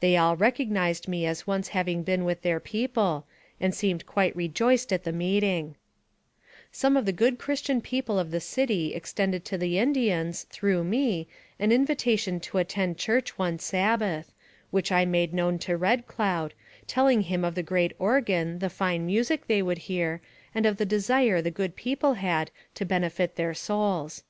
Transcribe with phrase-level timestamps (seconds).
[0.00, 3.26] They all recognized me as once having been with their people,
[3.58, 5.76] and seemed quite rejoiced at the meet ing
[6.70, 10.84] Some of the good Christian people of the city ex tended to the Indians, through
[10.84, 14.34] me, an invitation to attend church one Sabbath,
[14.70, 16.52] which I made known to Red Cloud,
[16.86, 20.20] telling him of the great organ, the fine music they would hear,
[20.54, 24.24] and of the desire the good people had to benefit their souls.